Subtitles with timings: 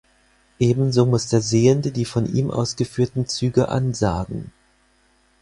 [0.57, 4.51] Ebenso muss der Sehende die von ihm ausgeführten Züge ansagen.